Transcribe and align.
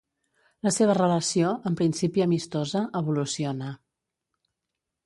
La 0.67 0.71
seva 0.77 0.95
relació, 0.99 1.51
en 1.71 1.77
principi 1.83 2.25
amistosa, 2.27 2.83
evoluciona. 3.03 3.71